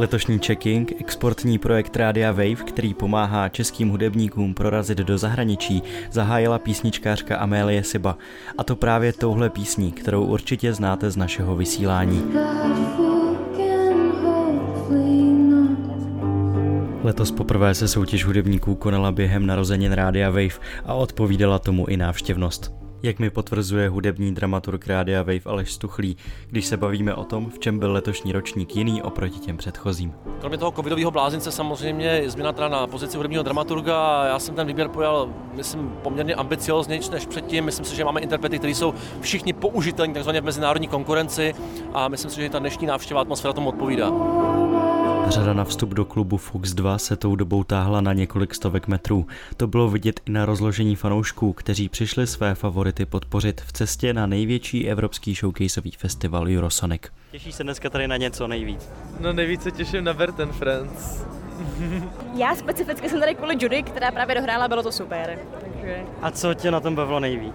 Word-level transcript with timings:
Letošní 0.00 0.38
Checking, 0.38 0.92
exportní 1.00 1.58
projekt 1.58 1.96
Rádia 1.96 2.32
Wave, 2.32 2.54
který 2.54 2.94
pomáhá 2.94 3.48
českým 3.48 3.88
hudebníkům 3.88 4.54
prorazit 4.54 4.98
do 4.98 5.18
zahraničí, 5.18 5.82
zahájila 6.10 6.58
písničkářka 6.58 7.36
Amélie 7.36 7.84
Siba. 7.84 8.18
A 8.58 8.64
to 8.64 8.76
právě 8.76 9.12
touhle 9.12 9.50
písní, 9.50 9.92
kterou 9.92 10.24
určitě 10.24 10.72
znáte 10.72 11.10
z 11.10 11.16
našeho 11.16 11.56
vysílání. 11.56 12.24
Letos 17.04 17.30
poprvé 17.30 17.74
se 17.74 17.88
soutěž 17.88 18.24
hudebníků 18.24 18.74
konala 18.74 19.12
během 19.12 19.46
narozenin 19.46 19.92
Rádia 19.92 20.30
Wave 20.30 20.60
a 20.84 20.94
odpovídala 20.94 21.58
tomu 21.58 21.86
i 21.86 21.96
návštěvnost. 21.96 22.79
Jak 23.02 23.18
mi 23.18 23.30
potvrzuje 23.30 23.88
hudební 23.88 24.34
dramaturg 24.34 24.86
Rádia 24.86 25.22
Wave 25.22 25.40
Aleš 25.44 25.72
Stuchlý, 25.72 26.16
když 26.50 26.66
se 26.66 26.76
bavíme 26.76 27.14
o 27.14 27.24
tom, 27.24 27.50
v 27.50 27.58
čem 27.58 27.78
byl 27.78 27.92
letošní 27.92 28.32
ročník 28.32 28.76
jiný 28.76 29.02
oproti 29.02 29.38
těm 29.38 29.56
předchozím. 29.56 30.12
Kromě 30.40 30.58
toho 30.58 30.72
covidového 30.72 31.10
blázince 31.10 31.52
samozřejmě 31.52 32.22
změna 32.26 32.52
teda 32.52 32.68
na 32.68 32.86
pozici 32.86 33.16
hudebního 33.16 33.42
dramaturga. 33.42 34.24
Já 34.24 34.38
jsem 34.38 34.54
ten 34.54 34.66
výběr 34.66 34.88
pojal, 34.88 35.28
myslím, 35.54 35.92
poměrně 36.02 36.34
ambiciozněji 36.34 37.00
než 37.12 37.26
předtím. 37.26 37.64
Myslím 37.64 37.84
si, 37.84 37.96
že 37.96 38.04
máme 38.04 38.20
interprety, 38.20 38.58
kteří 38.58 38.74
jsou 38.74 38.94
všichni 39.20 39.52
použitelní 39.52 40.14
takzvaně 40.14 40.40
v 40.40 40.44
mezinárodní 40.44 40.88
konkurenci 40.88 41.54
a 41.92 42.08
myslím 42.08 42.30
si, 42.30 42.40
že 42.40 42.50
ta 42.50 42.58
dnešní 42.58 42.86
návštěva 42.86 43.20
atmosféra 43.20 43.52
tomu 43.52 43.68
odpovídá. 43.68 44.10
Řada 45.30 45.52
na 45.52 45.64
vstup 45.64 45.90
do 45.90 46.04
klubu 46.04 46.36
Fox 46.36 46.74
2 46.74 46.98
se 46.98 47.16
tou 47.16 47.36
dobou 47.36 47.64
táhla 47.64 48.00
na 48.00 48.12
několik 48.12 48.54
stovek 48.54 48.88
metrů. 48.88 49.26
To 49.56 49.66
bylo 49.66 49.88
vidět 49.90 50.20
i 50.26 50.30
na 50.30 50.46
rozložení 50.46 50.96
fanoušků, 50.96 51.52
kteří 51.52 51.88
přišli 51.88 52.26
své 52.26 52.54
favority 52.54 53.06
podpořit 53.06 53.60
v 53.60 53.72
cestě 53.72 54.14
na 54.14 54.26
největší 54.26 54.88
evropský 54.88 55.34
showcaseový 55.34 55.90
festival 55.90 56.46
Eurosonic. 56.48 57.02
Těší 57.30 57.52
se 57.52 57.62
dneska 57.62 57.90
tady 57.90 58.08
na 58.08 58.16
něco 58.16 58.48
nejvíc? 58.48 58.88
No 59.20 59.32
nejvíc 59.32 59.62
se 59.62 59.70
těším 59.70 60.04
na 60.04 60.12
Burton 60.12 60.52
Friends. 60.52 61.24
Já 62.34 62.54
specificky 62.54 63.08
jsem 63.08 63.20
tady 63.20 63.34
kvůli 63.34 63.56
Judy, 63.60 63.82
která 63.82 64.10
právě 64.10 64.34
dohrála, 64.34 64.68
bylo 64.68 64.82
to 64.82 64.92
super. 64.92 65.38
Takže... 65.60 66.02
A 66.22 66.30
co 66.30 66.54
tě 66.54 66.70
na 66.70 66.80
tom 66.80 66.94
bavilo 66.94 67.20
nejvíc? 67.20 67.54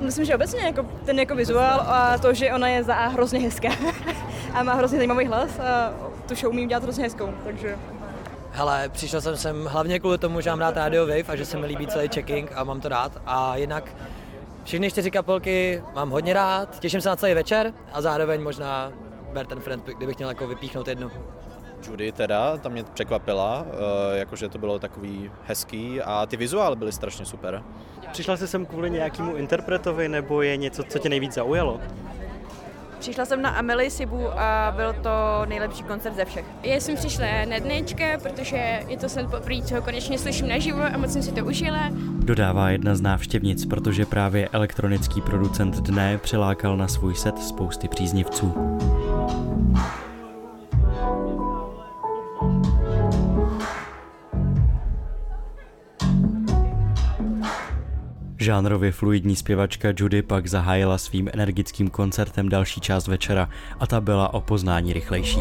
Myslím, 0.00 0.24
že 0.24 0.34
obecně 0.34 0.60
jako 0.60 0.86
ten 1.04 1.18
jako 1.18 1.34
vizuál 1.34 1.80
a 1.80 2.18
to, 2.18 2.34
že 2.34 2.52
ona 2.52 2.68
je 2.68 2.84
za 2.84 2.94
A 2.94 3.08
hrozně 3.08 3.40
hezká 3.40 3.68
a 4.54 4.62
má 4.62 4.74
hrozně 4.74 4.98
zajímavý 4.98 5.26
hlas 5.26 5.58
a 5.58 5.92
tu 6.32 6.40
show 6.40 6.50
umí 6.50 6.64
udělat 6.64 6.82
hrozně 6.82 7.04
hezkou, 7.04 7.34
takže... 7.44 7.78
Hele, 8.50 8.88
přišel 8.88 9.20
jsem 9.20 9.36
sem 9.36 9.64
hlavně 9.64 10.00
kvůli 10.00 10.18
tomu, 10.18 10.40
že 10.40 10.50
mám 10.50 10.60
rád 10.60 10.76
Radio 10.76 11.06
Wave 11.06 11.28
a 11.28 11.36
že 11.36 11.44
se 11.44 11.58
mi 11.58 11.66
líbí 11.66 11.86
celý 11.86 12.08
checking 12.08 12.52
a 12.54 12.64
mám 12.64 12.80
to 12.80 12.88
rád. 12.88 13.22
A 13.26 13.56
jinak 13.56 13.96
všechny 14.64 14.90
čtyři 14.90 15.10
kapelky 15.10 15.82
mám 15.94 16.10
hodně 16.10 16.32
rád, 16.32 16.78
těším 16.78 17.00
se 17.00 17.08
na 17.08 17.16
celý 17.16 17.34
večer 17.34 17.72
a 17.92 18.02
zároveň 18.02 18.42
možná 18.42 18.92
Bert 19.32 19.48
Friend, 19.60 19.84
kdybych 19.86 20.18
měl 20.18 20.28
jako 20.28 20.46
vypíchnout 20.46 20.88
jednu. 20.88 21.10
Judy 21.86 22.12
teda, 22.12 22.56
ta 22.56 22.68
mě 22.68 22.84
překvapila, 22.84 23.66
eh, 23.68 24.18
jakože 24.18 24.48
to 24.48 24.58
bylo 24.58 24.78
takový 24.78 25.30
hezký 25.44 26.02
a 26.02 26.26
ty 26.26 26.36
vizuály 26.36 26.76
byly 26.76 26.92
strašně 26.92 27.26
super. 27.26 27.62
Přišla 28.12 28.36
jsi 28.36 28.48
sem 28.48 28.66
kvůli 28.66 28.90
nějakému 28.90 29.36
interpretovi 29.36 30.08
nebo 30.08 30.42
je 30.42 30.56
něco, 30.56 30.82
co 30.82 30.98
tě 30.98 31.08
nejvíc 31.08 31.34
zaujalo? 31.34 31.80
Přišla 33.02 33.24
jsem 33.24 33.42
na 33.42 33.50
Amelie 33.50 33.90
Sibu 33.90 34.28
a 34.38 34.72
byl 34.76 34.92
to 34.92 35.10
nejlepší 35.48 35.82
koncert 35.82 36.14
ze 36.14 36.24
všech. 36.24 36.44
Já 36.62 36.80
jsem 36.80 36.96
přišla 36.96 37.26
na 37.48 37.58
dnečka, 37.58 38.04
protože 38.22 38.80
je 38.88 38.96
to 38.96 39.08
snad 39.08 39.30
poprvé, 39.30 39.62
co 39.62 39.74
ho 39.74 39.82
konečně 39.82 40.18
slyším 40.18 40.48
naživo 40.48 40.82
a 40.82 40.98
moc 40.98 41.12
jsem 41.12 41.22
si 41.22 41.32
to 41.32 41.44
užila. 41.44 41.88
Dodává 42.24 42.70
jedna 42.70 42.94
z 42.94 43.00
návštěvnic, 43.00 43.66
protože 43.66 44.06
právě 44.06 44.48
elektronický 44.48 45.20
producent 45.20 45.76
dne 45.76 46.18
přilákal 46.18 46.76
na 46.76 46.88
svůj 46.88 47.14
set 47.14 47.38
spousty 47.38 47.88
příznivců. 47.88 48.54
Žánrově 58.42 58.92
fluidní 58.92 59.36
zpěvačka 59.36 59.88
Judy 59.96 60.22
pak 60.22 60.46
zahájila 60.46 60.98
svým 60.98 61.28
energickým 61.32 61.90
koncertem 61.90 62.48
další 62.48 62.80
část 62.80 63.06
večera 63.06 63.48
a 63.80 63.86
ta 63.86 64.00
byla 64.00 64.34
o 64.34 64.40
poznání 64.40 64.92
rychlejší. 64.92 65.40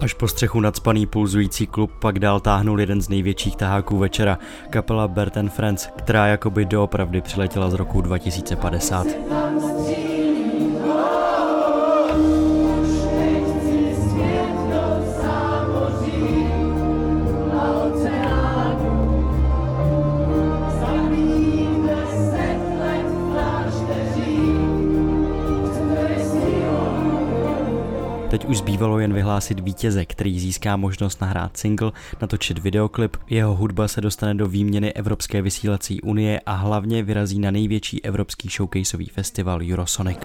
Až 0.00 0.14
po 0.14 0.28
střechu 0.28 0.60
nadspaný 0.60 1.06
pulzující 1.06 1.66
klub 1.66 1.92
pak 1.98 2.18
dál 2.18 2.40
táhnul 2.40 2.80
jeden 2.80 3.02
z 3.02 3.08
největších 3.08 3.56
taháků 3.56 3.98
večera, 3.98 4.38
kapela 4.70 5.08
Bert 5.08 5.34
Friends, 5.48 5.88
která 5.96 6.26
jakoby 6.26 6.64
doopravdy 6.64 7.20
přiletěla 7.20 7.70
z 7.70 7.74
roku 7.74 8.00
2050. 8.00 9.06
Teď 28.30 28.44
už 28.44 28.58
zbývalo 28.58 28.98
jen 28.98 29.12
vyhlásit 29.12 29.60
vítěze, 29.60 30.04
který 30.04 30.40
získá 30.40 30.76
možnost 30.76 31.20
nahrát 31.20 31.56
single, 31.56 31.92
natočit 32.20 32.58
videoklip, 32.58 33.16
jeho 33.30 33.54
hudba 33.54 33.88
se 33.88 34.00
dostane 34.00 34.34
do 34.34 34.46
výměny 34.46 34.92
Evropské 34.92 35.42
vysílací 35.42 36.00
unie 36.00 36.40
a 36.46 36.52
hlavně 36.52 37.02
vyrazí 37.02 37.38
na 37.38 37.50
největší 37.50 38.04
evropský 38.04 38.48
showcaseový 38.48 39.08
festival 39.08 39.60
Eurosonic. 39.72 40.18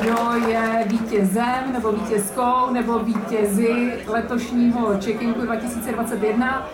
kdo 0.00 0.48
je 0.48 0.84
vítězem 0.86 1.72
nebo 1.72 1.92
vítězkou 1.92 2.70
nebo 2.72 2.98
vítězi 2.98 3.92
letošního 4.06 4.88
checkingu 4.88 5.40
2021. 5.40 6.68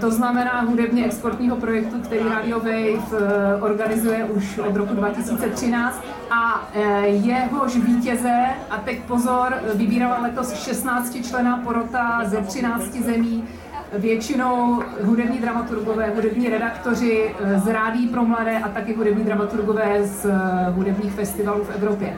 To 0.00 0.10
znamená 0.10 0.60
hudebně 0.60 1.04
exportního 1.04 1.56
projektu, 1.56 2.00
který 2.00 2.28
Radio 2.28 2.58
Wave 2.58 2.72
eh, 2.72 3.56
organizuje 3.60 4.24
už 4.24 4.58
od 4.58 4.76
roku 4.76 4.94
2013 4.94 6.02
a 6.30 6.68
eh, 6.74 7.06
jehož 7.06 7.76
vítěze, 7.76 8.44
a 8.70 8.76
teď 8.76 9.02
pozor, 9.02 9.54
vybírala 9.74 10.18
letos 10.18 10.52
16 10.52 11.16
člená 11.24 11.56
porota 11.56 12.22
ze 12.24 12.36
13 12.36 12.92
zemí, 12.92 13.44
většinou 13.92 14.82
hudební 15.02 15.38
dramaturgové, 15.38 16.12
hudební 16.14 16.48
redaktoři 16.48 17.34
eh, 17.40 17.58
z 17.58 17.66
Rádí 17.66 18.06
pro 18.06 18.24
mladé 18.24 18.58
a 18.58 18.68
taky 18.68 18.94
hudební 18.94 19.24
dramaturgové 19.24 20.06
z 20.06 20.26
hudebních 20.74 21.12
festivalů 21.12 21.64
v 21.64 21.70
Evropě 21.76 22.16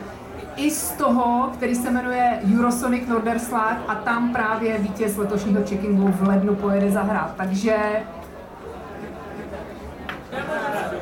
i 0.56 0.70
z 0.70 0.91
toho, 0.91 1.50
který 1.54 1.75
se 1.75 1.91
jmenuje 1.91 2.41
Eurosonic 2.54 3.09
Norderslag 3.09 3.76
a 3.88 3.94
tam 3.94 4.32
právě 4.32 4.78
vítěz 4.78 5.16
letošního 5.16 5.62
checkingu 5.62 6.09
v 6.09 6.28
lednu 6.28 6.54
pojede 6.54 6.91
zahrát. 6.91 7.34
Takže 7.37 7.76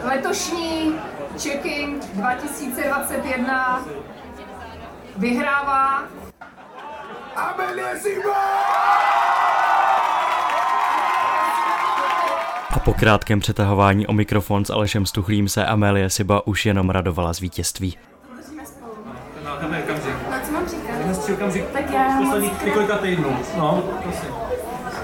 letošní 0.04 0.94
checking 1.38 2.04
2021 2.14 3.84
vyhrává 5.16 6.02
Amelie 7.36 8.00
A 12.70 12.78
po 12.78 12.94
krátkém 12.94 13.40
přetahování 13.40 14.06
o 14.06 14.12
mikrofon 14.12 14.64
s 14.64 14.70
Alešem 14.70 15.06
Stuchlým 15.06 15.48
se 15.48 15.66
Amelie 15.66 16.10
Siba 16.10 16.46
už 16.46 16.66
jenom 16.66 16.90
radovala 16.90 17.32
z 17.32 17.40
vítězství. 17.40 18.11
Hezčí 21.06 21.32
okamžik. 21.32 21.64
Tak 21.72 21.90
já 21.90 22.19
posledních 22.19 22.64
několika 22.64 22.98
týdnů. 22.98 23.37
No, 23.56 23.82
prosím. 24.02 24.28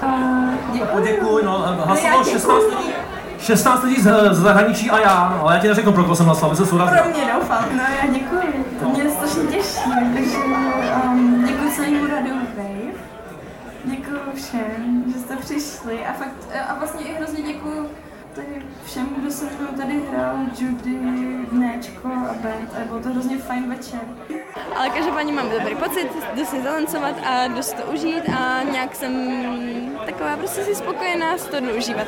Uh, 0.03 0.87
Poděkuji, 0.87 1.45
no, 1.45 1.59
hlasovalo 1.85 2.23
16 2.23 2.63
lidí. 2.63 2.93
16 3.39 3.83
lidí 3.83 4.01
z, 4.01 4.11
z 4.31 4.39
zahraničí 4.39 4.89
a 4.89 4.99
já, 4.99 5.39
ale 5.41 5.55
já 5.55 5.61
ti 5.61 5.67
neřeknu, 5.67 5.91
pro 5.91 6.03
koho 6.03 6.15
jsem 6.15 6.25
hlasoval, 6.25 6.55
se 6.55 6.65
sourazil. 6.65 6.97
Pro 6.97 7.11
mě 7.11 7.33
doufám, 7.33 7.65
no 7.77 7.83
já 8.03 8.13
děkuji, 8.13 8.65
to 8.79 8.89
mě 8.89 9.09
strašně 9.09 9.43
těší, 9.43 9.89
takže 10.13 10.37
um, 11.05 11.45
děkuji 11.47 11.71
celému 11.71 12.07
Radio 12.07 12.35
Wave, 12.35 12.93
děkuji 13.83 14.19
všem, 14.35 15.03
že 15.13 15.19
jste 15.19 15.35
přišli. 15.35 16.05
A 16.05 16.13
fakt, 16.13 16.35
a 16.69 16.75
vlastně 16.75 17.05
i 17.05 17.13
hrozně 17.13 17.43
děkuji 17.43 17.89
tady 18.35 18.61
všem, 18.85 19.07
kdo 19.17 19.31
se 19.31 19.45
mnou 19.45 19.67
tady 19.77 20.01
hrál, 20.11 20.35
Judy, 20.59 20.99
Néčko 21.51 22.07
a 22.07 22.33
Bent. 22.33 22.69
A 22.75 22.87
bylo 22.87 22.99
to 22.99 23.09
hrozně 23.09 23.37
fajn 23.37 23.69
večer. 23.69 23.99
Ale 24.75 24.89
každopádně 24.89 25.33
mám 25.33 25.49
dobrý 25.49 25.75
pocit, 25.75 26.07
jdu 26.35 26.45
si 26.45 26.63
zalancovat 26.63 27.15
a 27.25 27.47
jdu 27.47 27.63
si 27.63 27.75
to 27.75 27.91
užít 27.91 28.29
a 28.29 28.63
nějak 28.63 28.95
jsem 28.95 29.13
taková 30.05 30.37
prostě 30.37 30.63
si 30.63 30.75
spokojená, 30.75 31.37
si 31.37 31.49
to 31.49 31.59
jdu 31.59 31.77
užívat. 31.77 32.07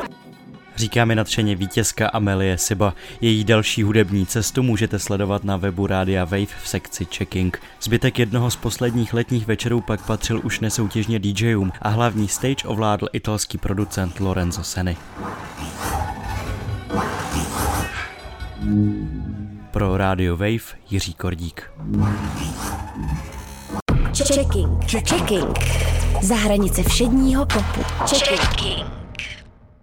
Říká 0.76 1.06
mi 1.06 1.16
nadšeně 1.16 1.56
vítězka 1.56 2.08
Amelie 2.08 2.58
Siba. 2.58 2.94
Její 3.22 3.44
další 3.44 3.84
hudební 3.84 4.26
cestu 4.26 4.64
můžete 4.64 5.00
sledovat 5.00 5.44
na 5.44 5.58
webu 5.58 5.88
Rádia 5.88 6.26
Wave 6.26 6.46
v 6.46 6.68
sekci 6.68 7.06
Checking. 7.06 7.62
Zbytek 7.82 8.20
jednoho 8.20 8.52
z 8.52 8.56
posledních 8.56 9.14
letních 9.14 9.48
večerů 9.48 9.82
pak 9.82 10.06
patřil 10.06 10.42
už 10.44 10.60
nesoutěžně 10.60 11.20
DJům 11.20 11.72
a 11.82 11.90
hlavní 11.90 12.28
stage 12.28 12.68
ovládl 12.68 13.08
italský 13.14 13.58
producent 13.58 14.20
Lorenzo 14.20 14.64
Seni. 14.64 14.98
Pro 19.72 19.98
Radio 19.98 20.38
Wave 20.38 20.78
Jiří 20.90 21.14
Kordík. 21.14 21.72
Checking. 24.14 24.86
Checking. 24.92 25.60
Za 26.22 26.36
hranice 26.36 26.84
všedního 26.84 27.46
popu. 27.46 27.82
Checking. 28.06 28.86